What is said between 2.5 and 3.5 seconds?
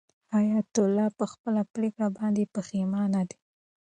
پښېمانه دی.